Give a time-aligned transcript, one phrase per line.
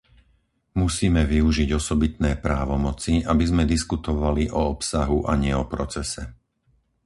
[0.81, 6.23] Musíme využiť osobitné právomoci, aby sme diskutovali o obsahu a nie o procese.